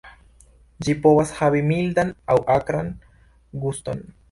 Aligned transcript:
Ĝi 0.87 0.95
povas 1.03 1.33
havi 1.41 1.61
mildan 1.73 2.15
aŭ 2.35 2.39
akran 2.57 2.93
guston. 3.67 4.05